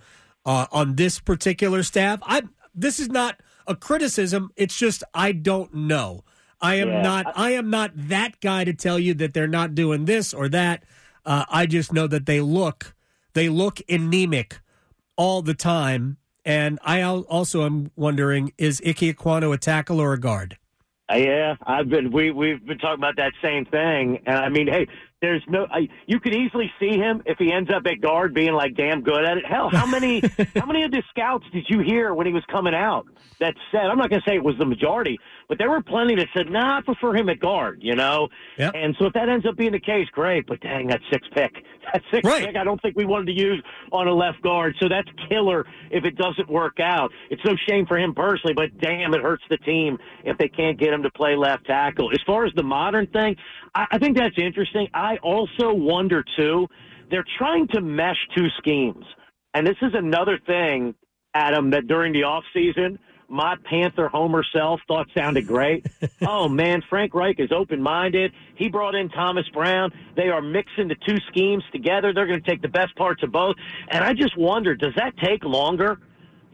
uh, 0.45 0.67
on 0.73 0.97
this 0.97 1.21
particular 1.21 1.85
staff. 1.85 2.19
I 2.25 2.43
this 2.75 2.99
is 2.99 3.09
not 3.09 3.41
a 3.67 3.75
criticism. 3.77 4.51
It's 4.57 4.77
just 4.77 5.03
I 5.15 5.33
don't 5.33 5.73
know. 5.75 6.25
I 6.61 6.77
am 6.77 6.89
Yeah. 6.89 7.03
not. 7.03 7.27
I 7.37 7.51
am 7.53 7.71
not 7.71 7.91
that 7.95 8.41
guy 8.41 8.65
to 8.65 8.73
tell 8.73 8.99
you 8.99 9.15
that 9.15 9.35
they're 9.35 9.47
not 9.47 9.75
doing 9.75 10.07
this 10.07 10.33
or 10.33 10.49
that. 10.49 10.85
Uh, 11.25 11.45
I 11.51 11.67
just 11.67 11.93
know 11.93 12.07
that 12.07 12.27
they 12.27 12.41
look 12.41 12.95
they 13.35 13.49
look 13.49 13.81
anemic 13.89 14.61
all 15.17 15.43
the 15.43 15.55
time. 15.55 16.17
And 16.45 16.79
I 16.85 17.03
also 17.03 17.67
am 17.67 17.91
wondering: 17.97 18.53
Is 18.57 18.81
Ike 18.87 18.99
Ekwonu 19.17 19.53
a 19.53 19.59
tackle 19.59 20.01
or 20.01 20.13
a 20.13 20.21
guard? 20.21 20.57
Uh, 21.13 21.17
Yeah, 21.17 21.57
I've 21.67 21.89
been 21.89 22.11
we 22.13 22.31
we've 22.31 22.65
been 22.65 22.79
talking 22.79 23.01
about 23.01 23.17
that 23.17 23.33
same 23.43 23.65
thing, 23.67 24.23
and 24.27 24.37
I 24.37 24.49
mean, 24.49 24.67
hey, 24.69 24.87
there's 25.27 25.43
no. 25.49 25.67
I, 25.73 25.89
you 26.07 26.21
could 26.21 26.35
easily 26.35 26.71
see 26.79 26.97
him 26.97 27.21
if 27.27 27.37
he 27.39 27.53
ends 27.53 27.69
up 27.75 27.83
at 27.87 28.01
guard 28.01 28.33
being 28.33 28.53
like 28.53 28.77
damn 28.77 29.03
good 29.03 29.25
at 29.25 29.39
it. 29.39 29.45
Hell, 29.45 29.71
how 29.71 29.85
many 29.85 30.21
how 30.55 30.67
many 30.67 30.85
of 30.85 30.93
the 30.93 31.03
scouts 31.11 31.45
did 31.53 31.67
you 31.69 31.81
hear 31.81 32.15
when 32.15 32.27
he 32.27 32.33
was 32.33 32.45
coming 32.49 32.75
out 32.75 33.07
that 33.41 33.55
said? 33.73 33.87
I'm 33.87 33.99
not 33.99 34.09
going 34.09 34.23
to 34.23 34.31
say 34.31 34.37
it 34.37 34.45
was 34.45 34.57
the 34.59 34.65
majority, 34.65 35.19
but 35.49 35.59
there 35.59 35.71
were 35.71 35.83
plenty 35.83 36.15
that 36.17 36.29
said, 36.37 36.51
"Nah, 36.51 36.79
I 36.79 36.81
prefer 36.83 37.15
him 37.15 37.29
at 37.29 37.41
guard." 37.41 37.79
You 37.83 37.95
know. 37.95 38.29
Yep. 38.59 38.73
And 38.75 38.97
so 38.99 39.07
if 39.07 39.13
that 39.15 39.29
ends 39.29 39.47
up 39.47 39.57
being 39.57 39.73
the 39.73 39.81
case, 39.81 40.09
great. 40.13 40.47
But 40.47 40.61
dang, 40.61 40.89
that 40.89 41.01
six 41.11 41.27
pick, 41.35 41.53
that 41.93 42.03
six 42.11 42.25
Right. 42.29 42.47
pick, 42.47 42.57
I 42.57 42.65
don't 42.65 42.81
think 42.83 42.97
we 42.97 43.05
wanted 43.05 43.27
to 43.27 43.33
use 43.41 43.63
on 43.93 44.09
a 44.09 44.15
left 44.15 44.43
guard. 44.43 44.75
So 44.81 44.89
that's 44.89 45.09
killer 45.29 45.65
if 45.91 46.05
it 46.05 46.17
doesn't 46.17 46.49
work 46.49 46.81
out. 46.81 47.11
It's 47.31 47.45
no 47.45 47.55
shame 47.69 47.87
for 47.87 47.99
him 47.99 48.15
personally, 48.15 48.55
but 48.55 48.77
damn, 48.81 49.15
it 49.15 49.23
hurts 49.23 49.45
the 49.51 49.59
team 49.59 49.99
if 50.25 50.37
they 50.39 50.49
can't 50.49 50.79
get 50.79 50.93
him 50.93 51.03
to 51.03 51.11
play 51.11 51.37
left 51.37 51.67
tackle. 51.67 52.11
As 52.13 52.21
far 52.27 52.45
as 52.45 52.53
the 52.55 52.63
modern 52.63 53.07
thing, 53.09 53.37
I, 53.75 53.87
I 53.93 53.99
think 53.99 54.17
that's 54.17 54.37
interesting. 54.39 54.89
I 54.95 55.17
also 55.23 55.73
wonder 55.73 56.25
too. 56.37 56.67
They're 57.11 57.25
trying 57.39 57.69
to 57.69 57.81
mesh 57.81 58.17
two 58.37 58.49
schemes, 58.59 59.05
and 59.55 59.65
this 59.67 59.77
is 59.81 59.93
another 59.95 60.39
thing, 60.45 60.95
Adam, 61.35 61.71
that 61.71 61.87
during 61.87 62.13
the 62.13 62.25
off 62.25 62.43
season 62.53 62.99
my 63.29 63.57
Panther 63.65 64.09
Homer 64.09 64.45
self 64.53 64.81
thought 64.87 65.07
sounded 65.17 65.47
great. 65.47 65.87
oh 66.27 66.49
man, 66.49 66.83
Frank 66.89 67.15
Reich 67.15 67.41
is 67.41 67.51
open 67.53 67.83
minded. 67.83 68.33
He 68.57 68.69
brought 68.69 68.95
in 68.95 69.09
Thomas 69.09 69.49
Brown. 69.53 69.93
They 70.17 70.29
are 70.29 70.43
mixing 70.43 70.89
the 70.89 70.97
two 71.07 71.17
schemes 71.29 71.65
together. 71.73 72.13
They're 72.13 72.27
going 72.27 72.43
to 72.43 72.49
take 72.49 72.63
the 72.63 72.69
best 72.69 72.95
parts 72.97 73.23
of 73.23 73.33
both. 73.33 73.57
And 73.89 74.05
I 74.05 74.13
just 74.13 74.37
wonder, 74.37 74.75
does 74.75 74.95
that 74.97 75.17
take 75.19 75.45
longer? 75.45 75.99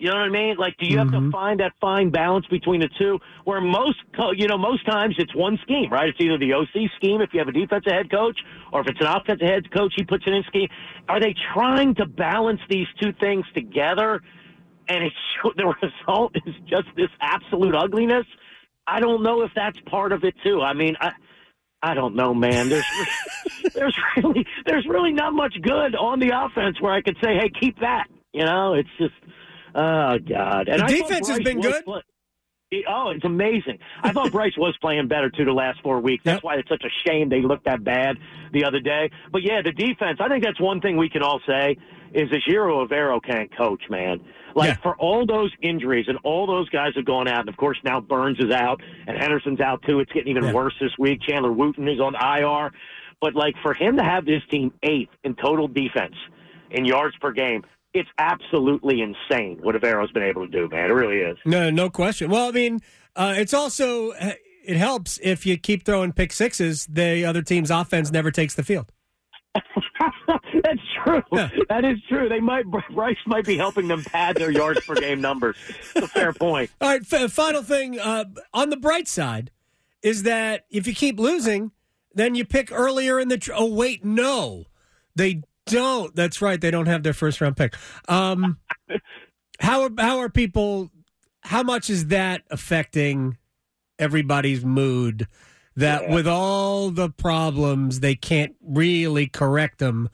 You 0.03 0.09
know 0.09 0.17
what 0.17 0.25
I 0.25 0.31
mean? 0.31 0.57
Like, 0.57 0.77
do 0.79 0.87
you 0.89 0.99
have 0.99 1.13
to 1.13 1.19
mm-hmm. 1.19 1.31
find 1.31 1.61
that 1.61 1.75
fine 1.81 2.11
balance 2.11 2.45
between 2.47 2.81
the 2.81 2.89
two? 2.99 3.21
Where 3.45 3.61
most, 3.61 3.99
co- 4.17 4.33
you 4.33 4.49
know, 4.49 4.59
most 4.59 4.85
times 4.85 5.15
it's 5.17 5.33
one 5.33 5.61
scheme, 5.63 5.93
right? 5.93 6.09
It's 6.09 6.19
either 6.21 6.39
the 6.39 6.55
OC 6.55 6.91
scheme 6.97 7.21
if 7.21 7.33
you 7.33 7.39
have 7.39 7.47
a 7.47 7.53
defensive 7.53 7.93
head 7.93 8.11
coach, 8.11 8.37
or 8.73 8.81
if 8.81 8.89
it's 8.89 9.01
an 9.01 9.07
offensive 9.07 9.47
head 9.47 9.71
coach, 9.71 9.93
he 9.97 10.03
puts 10.03 10.25
it 10.27 10.33
in 10.33 10.43
scheme. 10.49 10.69
Are 11.09 11.21
they 11.21 11.37
trying 11.55 11.95
to 11.97 12.07
balance 12.07 12.59
these 12.69 12.89
two 13.01 13.13
things 13.21 13.45
together? 13.55 14.21
And 14.93 15.05
it's 15.05 15.17
the 15.57 15.75
result 15.83 16.35
is 16.47 16.55
just 16.67 16.89
this 16.97 17.09
absolute 17.21 17.75
ugliness. 17.75 18.27
I 18.87 19.01
don't 19.01 19.23
know 19.23 19.43
if 19.43 19.51
that's 19.55 19.79
part 19.89 20.13
of 20.13 20.25
it 20.25 20.35
too. 20.45 20.61
I 20.61 20.73
mean, 20.75 20.97
I 21.01 21.13
I 21.83 21.95
don't 21.95 22.15
know, 22.15 22.35
man. 22.35 22.69
There's 22.69 22.85
there's 23.75 23.97
really 24.17 24.47
there's 24.67 24.87
really 24.87 25.13
not 25.13 25.33
much 25.33 25.55
good 25.63 25.95
on 25.97 26.21
the 26.21 26.31
offense 26.35 26.81
where 26.81 26.93
I 26.93 27.01
could 27.03 27.17
say, 27.23 27.35
hey, 27.35 27.51
keep 27.61 27.79
that. 27.81 28.07
You 28.33 28.45
know, 28.45 28.75
it's 28.75 28.89
just 28.99 29.15
oh 29.75 30.19
god. 30.19 30.69
And 30.69 30.81
The 30.81 30.85
I 30.85 30.89
defense 30.89 31.29
has 31.29 31.41
been 31.41 31.61
good. 31.61 31.85
play- 31.85 32.03
Oh, 32.89 33.11
it's 33.11 33.25
amazing. 33.25 33.79
I 34.03 34.13
thought 34.13 34.33
Bryce 34.33 34.57
was 34.57 34.77
playing 34.81 35.09
better 35.09 35.31
too 35.31 35.45
the 35.45 35.53
last 35.53 35.81
four 35.83 36.01
weeks. 36.01 36.25
That's 36.25 36.37
Yep. 36.37 36.43
why 36.45 36.55
it's 36.57 36.69
such 36.69 36.85
a 36.85 37.09
shame 37.09 37.29
they 37.29 37.43
looked 37.43 37.65
that 37.67 37.85
bad 37.85 38.19
the 38.53 38.65
other 38.65 38.81
day. 38.81 39.11
But 39.31 39.43
yeah, 39.43 39.61
the 39.63 39.73
defense, 39.73 40.19
I 40.21 40.29
think 40.29 40.43
that's 40.45 40.61
one 40.61 40.81
thing 40.81 40.97
we 40.97 41.09
can 41.09 41.23
all 41.23 41.41
say 41.47 41.77
is 42.15 42.31
that 42.31 42.41
Ejiro 42.49 42.87
Evero 42.87 43.21
can't 43.23 43.55
coach, 43.57 43.83
man. 43.91 44.21
Like 44.55 44.69
Yeah. 44.69 44.77
for 44.83 44.95
all 44.97 45.25
those 45.27 45.51
injuries 45.63 46.07
and 46.09 46.19
all 46.25 46.47
those 46.47 46.69
guys 46.69 46.93
have 46.97 47.05
gone 47.07 47.27
out, 47.29 47.41
and 47.41 47.49
of 47.49 47.57
course 47.57 47.79
now 47.85 48.01
Burns 48.01 48.39
is 48.39 48.51
out 48.51 48.83
and 49.07 49.17
Henderson's 49.17 49.61
out 49.61 49.83
too. 49.87 50.01
It's 50.01 50.13
getting 50.13 50.29
even 50.31 50.45
Yeah. 50.45 50.53
worse 50.53 50.75
this 50.81 50.93
week. 50.99 51.21
Chandler 51.23 51.53
Wooten 51.53 51.89
is 51.89 52.01
on 52.01 52.15
IR. 52.15 52.71
But 53.21 53.35
like 53.35 53.55
for 53.63 53.73
him 53.73 53.97
to 53.99 54.03
have 54.03 54.25
this 54.25 54.43
team 54.51 54.73
eighth 54.83 55.11
in 55.25 55.35
total 55.37 55.69
defense 55.69 56.15
in 56.71 56.85
yards 56.85 57.17
per 57.21 57.33
game, 57.33 57.63
it's 57.95 58.09
absolutely 58.19 59.01
insane 59.03 59.59
what 59.63 59.75
Evero's 59.75 60.11
been 60.13 60.23
able 60.23 60.47
to 60.47 60.51
do, 60.51 60.69
man. 60.69 60.91
It 60.91 60.95
really 60.95 61.19
is. 61.19 61.37
No, 61.45 61.71
no 61.71 61.91
question. 61.91 62.31
Well, 62.31 62.49
I 62.49 62.53
mean, 62.53 62.81
uh, 63.17 63.35
it's 63.37 63.55
also 63.55 64.13
it 64.65 64.77
helps 64.77 65.19
if 65.23 65.45
you 65.45 65.59
keep 65.59 65.85
throwing 65.85 66.13
pick 66.13 66.33
sixes. 66.33 66.87
The 66.87 67.25
other 67.25 67.43
team's 67.43 67.71
offense 67.71 68.11
never 68.11 68.31
takes 68.31 68.55
the 68.55 68.63
field. 68.63 68.93
That's 69.55 70.81
true. 71.05 71.23
Yeah. 71.33 71.51
That 71.69 71.85
is 71.85 71.99
true. 72.09 72.29
They 72.29 72.41
might 72.41 72.65
Bryce 72.67 73.17
might 73.27 73.45
be 73.45 73.57
helping 73.57 73.89
them 73.89 74.03
pad 74.03 74.37
their 74.37 74.51
yards 74.51 74.81
per 74.87 74.95
game 74.95 75.21
numbers. 75.21 75.57
It's 75.95 76.07
a 76.07 76.09
fair 76.09 76.33
point. 76.33 76.71
All 76.81 76.89
right. 76.89 77.03
F- 77.13 77.31
final 77.33 77.63
thing 77.63 77.99
uh, 77.99 78.25
on 78.55 78.71
the 78.71 78.77
bright 78.77 79.09
side 79.09 79.51
is 80.03 80.23
that 80.23 80.65
if 80.71 80.87
you 80.87 80.95
keep 80.95 81.21
losing, 81.21 81.73
then 82.15 82.35
you 82.35 82.45
pick 82.45 82.73
earlier 82.73 83.21
in 83.21 83.29
the. 83.29 83.39
Tr- 83.39 83.53
oh 83.55 83.67
wait, 83.73 84.05
no, 84.05 84.65
they 85.15 85.43
don't. 85.67 86.15
That's 86.15 86.43
right. 86.43 86.61
They 86.61 86.71
don't 86.71 86.87
have 86.87 87.03
their 87.03 87.13
first 87.13 87.41
round 87.41 87.57
pick. 87.57 87.75
Um, 88.09 88.59
how 89.61 89.83
are, 89.83 89.91
how 89.99 90.19
are 90.19 90.29
people? 90.29 90.91
How 91.43 91.63
much 91.63 91.91
is 91.91 92.07
that 92.09 92.43
affecting 92.51 93.37
everybody's 93.99 94.65
mood? 94.65 95.27
That 95.75 96.03
Yeah. 96.03 96.15
with 96.15 96.29
all 96.29 96.91
the 96.91 97.09
problems, 97.09 98.01
they 98.01 98.15
can't 98.15 98.55
really 98.63 99.27
correct 99.27 99.79
them 99.79 100.11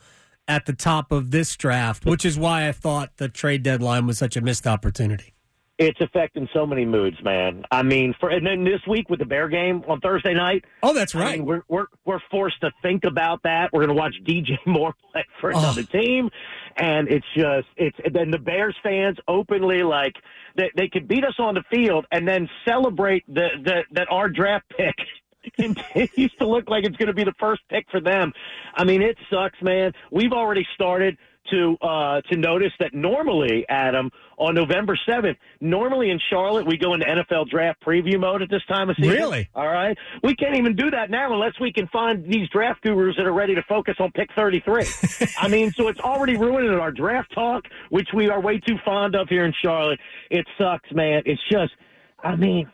at 0.46 0.66
the 0.66 0.72
top 0.72 1.10
of 1.12 1.30
this 1.32 1.56
draft, 1.56 2.06
which 2.06 2.24
is 2.24 2.38
why 2.38 2.68
I 2.68 2.72
thought 2.72 3.16
the 3.16 3.28
trade 3.28 3.62
deadline 3.64 4.06
was 4.06 4.18
such 4.18 4.36
a 4.36 4.40
missed 4.40 4.66
opportunity. 4.66 5.34
It's 5.78 6.00
affecting 6.00 6.48
so 6.52 6.66
many 6.66 6.84
moods, 6.84 7.16
man. 7.22 7.64
I 7.70 7.84
mean, 7.84 8.12
for 8.18 8.30
and 8.30 8.44
then 8.44 8.64
this 8.64 8.80
week 8.88 9.08
with 9.08 9.20
the 9.20 9.24
Bear 9.24 9.48
game 9.48 9.84
on 9.86 10.00
Thursday 10.00 10.34
night, 10.34 10.64
Oh, 10.82 10.92
that's 10.92 11.14
I 11.14 11.20
right. 11.20 11.38
mean, 11.38 11.46
we're 11.46 11.62
we're 11.68 11.86
we're 12.04 12.18
forced 12.32 12.60
to 12.62 12.72
think 12.82 13.04
about 13.04 13.44
that. 13.44 13.70
We're 13.72 13.86
going 13.86 13.96
to 13.96 14.00
watch 14.00 14.14
DJ 14.26 14.58
Moore 14.66 14.92
play 15.12 15.24
for 15.40 15.54
Oh. 15.54 15.58
another 15.58 15.84
team, 15.84 16.30
and 16.76 17.06
it's 17.08 17.26
just 17.36 17.68
it's 17.76 17.96
then 18.12 18.32
the 18.32 18.38
Bears 18.38 18.74
fans 18.82 19.18
openly 19.28 19.84
like 19.84 20.14
they 20.56 20.68
they 20.76 20.88
could 20.88 21.06
beat 21.06 21.24
us 21.24 21.36
on 21.38 21.54
the 21.54 21.62
field 21.70 22.06
and 22.10 22.26
then 22.26 22.48
celebrate 22.66 23.24
the, 23.32 23.46
the 23.62 23.82
that 23.92 24.08
our 24.10 24.28
draft 24.28 24.64
pick 24.76 24.96
continues 25.56 26.32
to 26.40 26.46
look 26.48 26.68
like 26.68 26.84
it's 26.84 26.96
going 26.96 27.06
to 27.06 27.14
be 27.14 27.22
the 27.24 27.34
first 27.38 27.62
pick 27.68 27.86
for 27.90 28.00
them. 28.00 28.32
I 28.74 28.82
mean, 28.84 29.00
it 29.00 29.16
sucks, 29.30 29.62
man. 29.62 29.92
We've 30.10 30.32
already 30.32 30.66
started 30.74 31.16
to 31.50 31.76
uh, 31.82 32.20
to 32.30 32.36
notice 32.36 32.72
that 32.78 32.94
normally, 32.94 33.64
Adam, 33.68 34.10
on 34.38 34.54
November 34.54 34.98
seventh, 35.08 35.38
normally 35.60 36.10
in 36.10 36.18
Charlotte 36.30 36.66
we 36.66 36.76
go 36.76 36.94
into 36.94 37.06
NFL 37.06 37.48
draft 37.48 37.82
preview 37.84 38.18
mode 38.18 38.42
at 38.42 38.50
this 38.50 38.62
time 38.68 38.90
of 38.90 38.96
season. 38.96 39.12
Really? 39.12 39.48
All 39.54 39.66
right. 39.66 39.96
We 40.22 40.34
can't 40.34 40.56
even 40.56 40.76
do 40.76 40.90
that 40.90 41.10
now 41.10 41.32
unless 41.32 41.58
we 41.60 41.72
can 41.72 41.88
find 41.88 42.24
these 42.24 42.48
draft 42.50 42.82
gurus 42.82 43.16
that 43.16 43.26
are 43.26 43.32
ready 43.32 43.54
to 43.54 43.62
focus 43.68 43.96
on 43.98 44.12
pick 44.12 44.30
33. 44.36 44.86
I 45.38 45.48
mean, 45.48 45.72
so 45.72 45.88
it's 45.88 46.00
already 46.00 46.36
ruining 46.36 46.70
our 46.70 46.92
draft 46.92 47.34
talk, 47.34 47.64
which 47.90 48.08
we 48.14 48.28
are 48.28 48.40
way 48.40 48.58
too 48.58 48.76
fond 48.84 49.14
of 49.14 49.28
here 49.28 49.44
in 49.44 49.52
Charlotte. 49.62 50.00
It 50.30 50.46
sucks, 50.58 50.90
man. 50.92 51.22
It's 51.26 51.42
just, 51.50 51.72
I 52.22 52.36
mean, 52.36 52.70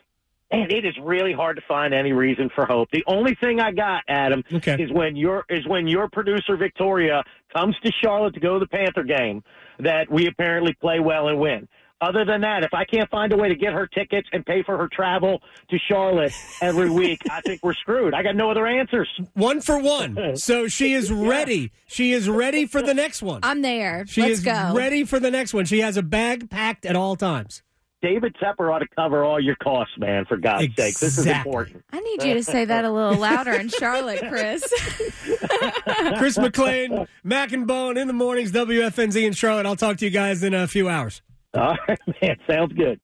man, 0.61 0.71
it 0.71 0.85
is 0.85 0.93
really 1.01 1.33
hard 1.33 1.55
to 1.57 1.61
find 1.67 1.93
any 1.93 2.11
reason 2.13 2.49
for 2.55 2.65
hope. 2.65 2.89
The 2.91 3.03
only 3.07 3.35
thing 3.35 3.59
I 3.59 3.71
got, 3.71 4.03
Adam, 4.07 4.43
Okay. 4.53 4.75
is 4.81 4.91
when 4.91 5.15
your 5.15 5.45
is 5.49 5.65
when 5.67 5.87
your 5.87 6.07
producer 6.09 6.57
Victoria 6.57 7.23
comes 7.55 7.75
to 7.83 7.91
Charlotte 8.03 8.33
to 8.33 8.39
go 8.39 8.53
to 8.57 8.59
the 8.59 8.67
Panther 8.67 9.03
game 9.03 9.43
that 9.79 10.09
we 10.11 10.27
apparently 10.27 10.73
play 10.81 10.99
well 10.99 11.27
and 11.27 11.39
win. 11.39 11.67
Other 12.01 12.25
than 12.25 12.41
that, 12.41 12.63
if 12.63 12.73
I 12.73 12.83
can't 12.83 13.09
find 13.09 13.31
a 13.31 13.37
way 13.37 13.47
to 13.47 13.55
get 13.55 13.71
her 13.71 13.87
tickets 13.87 14.27
and 14.33 14.45
pay 14.45 14.61
for 14.63 14.77
her 14.77 14.89
travel 14.91 15.41
to 15.69 15.77
Charlotte 15.89 16.33
every 16.61 16.89
week, 17.01 17.21
I 17.31 17.39
think 17.41 17.61
we're 17.63 17.73
screwed. 17.73 18.13
I 18.13 18.21
got 18.21 18.35
no 18.35 18.51
other 18.51 18.67
answers. 18.67 19.07
One 19.33 19.61
for 19.61 19.79
one. 19.79 20.17
So 20.35 20.67
she 20.67 20.93
is 20.93 21.09
ready. 21.11 21.71
She 21.87 22.11
is 22.11 22.27
ready 22.29 22.65
for 22.65 22.81
the 22.81 22.93
next 22.93 23.21
one. 23.23 23.39
I'm 23.43 23.61
there. 23.61 24.05
She 24.07 24.21
Let's 24.21 24.33
is 24.39 24.43
go. 24.43 24.73
ready 24.75 25.05
for 25.05 25.19
the 25.21 25.31
next 25.31 25.53
one. 25.53 25.63
She 25.65 25.79
has 25.79 25.95
a 25.95 26.03
bag 26.03 26.49
packed 26.49 26.85
at 26.85 26.97
all 26.97 27.15
times. 27.15 27.63
David 28.05 28.35
Tepper 28.35 28.71
ought 28.71 28.79
to 28.79 28.87
cover 28.95 29.23
all 29.23 29.39
your 29.39 29.55
costs, 29.55 29.97
man, 29.97 30.25
for 30.25 30.37
God's 30.37 30.75
sake. 30.75 30.99
This 30.99 31.17
is 31.17 31.25
important. 31.25 31.83
I 31.91 31.99
need 32.01 32.21
you 32.21 32.35
to 32.35 32.43
say 32.43 32.63
that 32.63 32.85
a 32.85 32.91
little 32.91 33.15
louder 33.15 33.53
in 33.53 33.67
Charlotte, 33.67 34.23
Chris. 34.29 34.61
Chris 36.19 36.37
McClain, 36.37 37.07
Mac 37.23 37.51
and 37.51 37.65
Bone 37.65 37.97
in 37.97 38.05
the 38.05 38.13
mornings, 38.13 38.51
WFNZ 38.51 39.25
in 39.25 39.33
Charlotte. 39.33 39.65
I'll 39.65 39.75
talk 39.75 39.97
to 39.97 40.05
you 40.05 40.11
guys 40.11 40.43
in 40.43 40.53
a 40.53 40.67
few 40.67 40.87
hours. 40.87 41.23
All 41.55 41.75
right, 41.87 41.99
man. 42.21 42.37
Sounds 42.47 42.73
good. 42.73 42.93